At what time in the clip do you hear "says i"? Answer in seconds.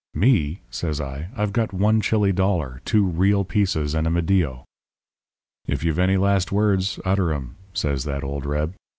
0.71-1.27